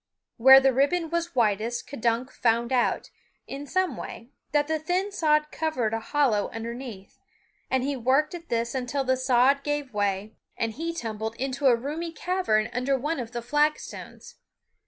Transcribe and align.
Where 0.37 0.59
the 0.59 0.73
ribbon 0.73 1.11
was 1.11 1.35
widest 1.35 1.87
K'dunk 1.87 2.31
found 2.31 2.73
out, 2.73 3.11
in 3.45 3.67
some 3.67 3.97
way, 3.97 4.31
that 4.51 4.67
the 4.67 4.79
thin 4.79 5.11
sod 5.11 5.51
covered 5.51 5.93
a 5.93 5.99
hollow 5.99 6.49
underneath, 6.49 7.19
and 7.69 7.83
he 7.83 7.95
worked 7.95 8.33
at 8.33 8.49
this 8.49 8.73
until 8.73 9.03
the 9.03 9.15
sod 9.15 9.61
gave 9.61 9.93
way 9.93 10.33
and 10.57 10.71
he 10.73 10.91
tumbled 10.91 11.35
into 11.35 11.67
a 11.67 11.75
roomy 11.75 12.11
cavern 12.11 12.67
under 12.73 12.97
one 12.97 13.19
of 13.19 13.31
the 13.31 13.43
flagstones. 13.43 14.37